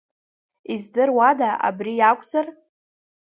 [0.73, 2.47] Издыруада абри иакәзар!